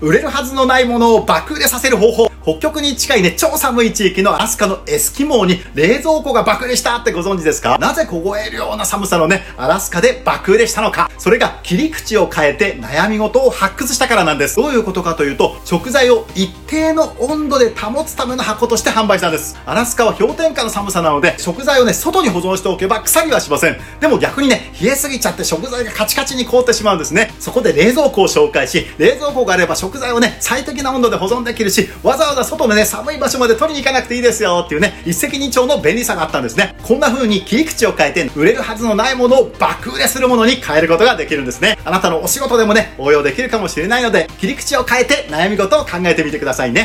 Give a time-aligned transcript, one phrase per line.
[0.00, 2.35] 売れるはずのないものを爆売れさせる方法。
[2.46, 7.76] 北極に近いね、超寒い地域のアラスカのエスキモーに冷蔵庫が爆売れしたってご存知ですか？
[7.78, 11.10] なぜ凍えるような寒さのね、アラスカで爆売れしたのか？
[11.18, 14.54] それが切り口を変えて悩み事を発掘したからなんです。
[14.54, 19.58] どういうことかというと、食材を一定の温度で保つための箱として販売したんです。
[19.66, 23.76] アラスカは氷点下の寒さなので、食材をね、外に保存しておけば腐りはしません。
[23.98, 27.32] でも逆にね、冷えすぎちゃって食材がカチカチに凍ってしまうんですね。
[27.40, 36.76] そこで冷蔵庫を紹介し、冷蔵庫があれば食材をね、最適な温度で保存できるし、わざわざ外のね、寒い場所まで取りに行かなくていいですよっていうね、一石二鳥の便利さがあったんですね。
[36.82, 41.78] こんな風に切り口を変えて、売れるはずのないものを爆売れするものに変えることができるんですね。
[41.84, 46.84] あなたのお仕事でもね、応用できるかもしれないので、切り口を変えて悩み事を考えてみてくださいね。